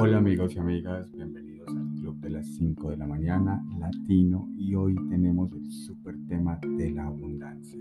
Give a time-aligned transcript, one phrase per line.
[0.00, 4.72] Hola amigos y amigas, bienvenidos al Club de las 5 de la mañana latino y
[4.76, 7.80] hoy tenemos el super tema de la abundancia.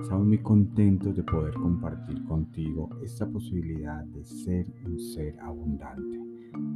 [0.00, 6.18] Estamos muy contentos de poder compartir contigo esta posibilidad de ser un ser abundante.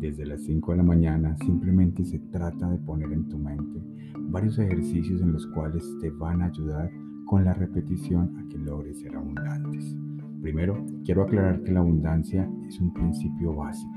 [0.01, 3.81] Desde las 5 de la mañana simplemente se trata de poner en tu mente
[4.29, 6.91] varios ejercicios en los cuales te van a ayudar
[7.25, 9.97] con la repetición a que logres ser abundantes.
[10.43, 13.94] Primero, quiero aclarar que la abundancia es un principio básico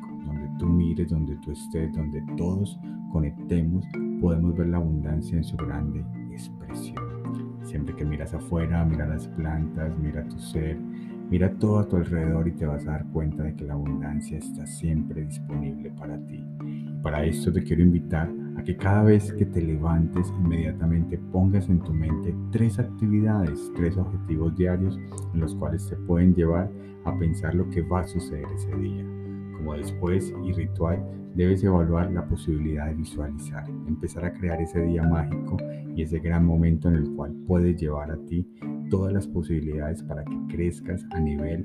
[0.58, 2.80] tú mires, donde tú estés, donde todos
[3.12, 3.86] conectemos,
[4.22, 7.04] podemos ver la abundancia en su grande expresión.
[7.64, 10.78] Siempre que miras afuera, mira las plantas, mira tu ser,
[11.30, 14.38] mira todo a tu alrededor y te vas a dar cuenta de que la abundancia
[14.38, 16.44] está siempre disponible para ti.
[17.04, 21.80] Para esto te quiero invitar a que cada vez que te levantes inmediatamente pongas en
[21.80, 24.98] tu mente tres actividades, tres objetivos diarios
[25.34, 26.72] en los cuales te pueden llevar
[27.06, 29.06] a pensar lo que va a suceder ese día
[29.78, 31.04] después y ritual,
[31.36, 35.58] debes evaluar la posibilidad de visualizar, empezar a crear ese día mágico
[35.96, 38.48] y ese gran momento en el cual puedes llevar a ti
[38.90, 41.64] todas las posibilidades para que crezcas a nivel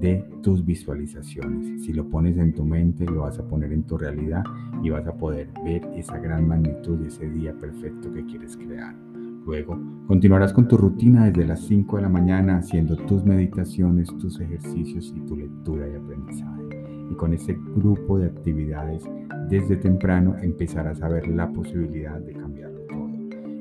[0.00, 1.84] de tus visualizaciones.
[1.84, 4.42] Si lo pones en tu mente, lo vas a poner en tu realidad
[4.82, 8.96] y vas a poder ver esa gran magnitud de ese día perfecto que quieres crear.
[9.46, 14.40] Luego, continuarás con tu rutina desde las 5 de la mañana haciendo tus meditaciones, tus
[14.40, 16.81] ejercicios y tu lectura y aprendizaje
[17.12, 19.04] y con ese grupo de actividades
[19.48, 23.10] desde temprano empezarás a ver la posibilidad de cambiarlo todo.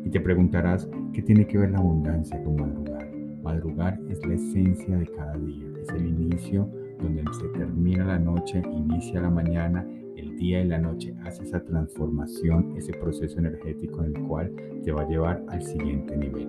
[0.05, 3.11] Y te preguntarás, ¿qué tiene que ver la abundancia con madrugar?
[3.43, 6.69] Madrugar es la esencia de cada día, es el inicio
[7.01, 11.61] donde se termina la noche, inicia la mañana, el día y la noche hace esa
[11.63, 16.47] transformación, ese proceso energético en el cual te va a llevar al siguiente nivel.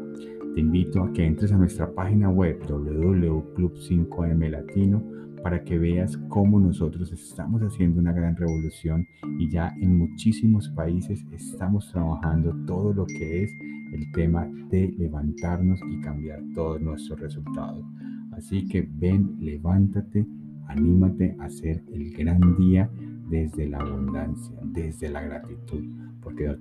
[0.54, 5.02] Te invito a que entres a nuestra página web www.club5m latino
[5.42, 9.06] para que veas cómo nosotros estamos haciendo una gran revolución
[9.38, 13.52] y ya en muchísimos países estamos trabajando todo lo que es
[13.92, 17.84] el tema de levantarnos y cambiar todos nuestros resultados.
[18.32, 20.26] Así que ven, levántate,
[20.68, 22.90] anímate a hacer el gran día
[23.28, 25.84] desde la abundancia, desde la gratitud,
[26.22, 26.56] porque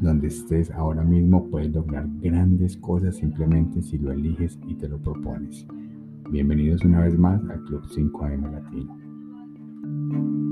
[0.00, 4.98] donde estés ahora mismo puedes lograr grandes cosas simplemente si lo eliges y te lo
[4.98, 5.66] propones.
[6.34, 10.43] Bienvenidos una vez más al Club 5AM Latino.